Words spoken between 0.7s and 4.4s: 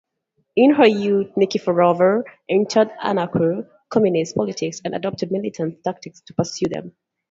her youth, Nikiforova entered anarcho-communist